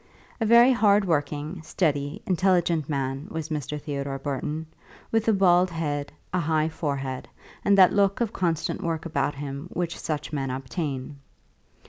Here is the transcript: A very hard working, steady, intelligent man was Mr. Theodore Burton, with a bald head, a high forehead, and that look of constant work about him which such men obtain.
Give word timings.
A 0.39 0.47
very 0.47 0.71
hard 0.71 1.05
working, 1.05 1.61
steady, 1.61 2.23
intelligent 2.25 2.89
man 2.89 3.27
was 3.29 3.49
Mr. 3.49 3.79
Theodore 3.79 4.17
Burton, 4.17 4.65
with 5.11 5.27
a 5.27 5.31
bald 5.31 5.69
head, 5.69 6.11
a 6.33 6.39
high 6.39 6.69
forehead, 6.69 7.27
and 7.63 7.77
that 7.77 7.93
look 7.93 8.19
of 8.19 8.33
constant 8.33 8.81
work 8.81 9.05
about 9.05 9.35
him 9.35 9.69
which 9.71 9.99
such 9.99 10.33
men 10.33 10.49
obtain. 10.49 11.17